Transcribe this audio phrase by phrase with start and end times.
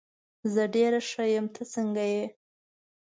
[0.53, 2.25] زه ډېر ښه یم، ته څنګه یې؟